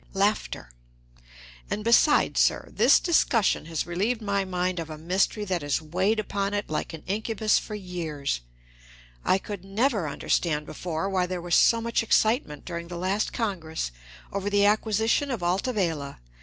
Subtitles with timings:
[1.69, 6.19] And besides, sir, this discussion has relieved my mind of a mystery that has weighed
[6.19, 8.41] upon it like an incubus for years.
[9.23, 13.91] I could never understand before why there was so much excitement during the last Congress
[14.33, 16.17] over the acquisition of Alta Vela.